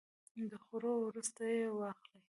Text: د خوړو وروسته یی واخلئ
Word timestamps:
د 0.51 0.53
خوړو 0.63 0.93
وروسته 1.07 1.41
یی 1.55 1.65
واخلئ 1.79 2.19